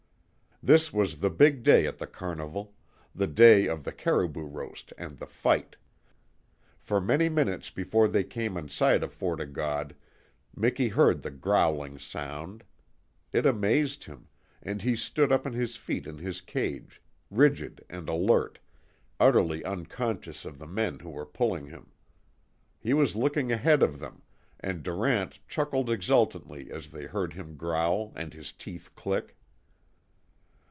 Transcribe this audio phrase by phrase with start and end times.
[0.63, 2.75] This was the big day at the carnival
[3.15, 5.75] the day of the caribou roast and the fight.
[6.77, 9.95] For many minutes before they came in sight of Fort O' God
[10.55, 12.63] Miki heard the growing sound.
[13.33, 14.27] It amazed him,
[14.61, 18.59] and he stood up on his feet in his cage, rigid and alert,
[19.19, 21.91] utterly unconscious of the men who were pulling him.
[22.79, 24.21] He was looking ahead of them,
[24.59, 29.35] and Durant chuckled exultantly as they heard him growl, and his teeth click.